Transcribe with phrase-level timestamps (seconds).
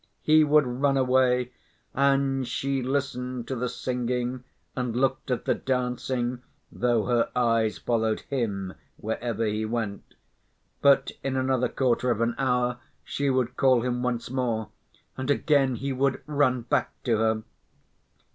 [0.23, 1.51] He would run away,
[1.93, 4.43] and she listened to the singing
[4.75, 10.15] and looked at the dancing, though her eyes followed him wherever he went.
[10.81, 14.69] But in another quarter of an hour she would call him once more
[15.17, 17.43] and again he would run back to her.